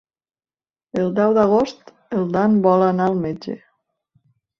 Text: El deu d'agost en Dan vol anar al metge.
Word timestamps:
El 1.01 1.11
deu 1.19 1.35
d'agost 1.37 1.91
en 2.19 2.23
Dan 2.37 2.55
vol 2.67 2.87
anar 2.87 3.07
al 3.11 3.21
metge. 3.27 3.55